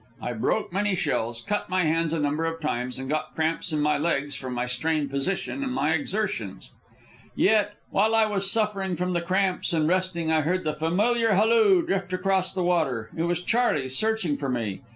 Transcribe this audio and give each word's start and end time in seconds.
I 0.19 0.33
broke 0.33 0.73
many 0.73 0.95
shells, 0.95 1.43
cut 1.43 1.69
my 1.69 1.83
hands 1.83 2.11
a 2.11 2.19
number 2.19 2.43
of 2.45 2.59
times, 2.59 2.97
and 2.97 3.07
got 3.07 3.35
cramps 3.35 3.71
in 3.71 3.81
my 3.81 3.99
legs 3.99 4.33
from 4.33 4.55
my 4.55 4.65
strained 4.65 5.11
position 5.11 5.61
and 5.63 5.71
my 5.71 5.93
exertions. 5.93 6.71
While 7.35 8.15
I 8.15 8.25
was 8.25 8.49
suffering 8.51 8.95
from 8.95 9.13
the 9.13 9.21
cramps, 9.21 9.73
and 9.73 9.87
resting, 9.87 10.31
I 10.31 10.41
heard 10.41 10.63
the 10.63 10.73
familiar 10.73 11.33
halloo 11.33 11.85
drift 11.85 12.13
across 12.13 12.51
the 12.51 12.63
water. 12.63 13.11
It 13.15 13.25
was 13.25 13.43
Charley, 13.43 13.89
searching 13.89 14.37
for 14.37 14.49
me. 14.49 14.81